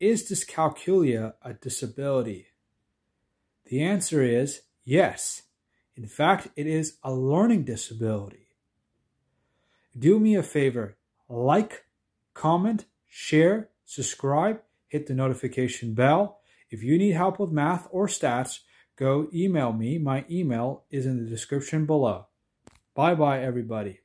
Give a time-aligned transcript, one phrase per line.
[0.00, 2.46] is dyscalculia a disability?
[3.66, 5.42] The answer is yes.
[5.96, 8.48] In fact, it is a learning disability.
[9.98, 10.96] Do me a favor
[11.28, 11.84] like,
[12.34, 16.40] comment, share, subscribe, hit the notification bell.
[16.70, 18.60] If you need help with math or stats,
[18.96, 19.98] go email me.
[19.98, 22.26] My email is in the description below.
[22.94, 24.00] Bye bye, everybody.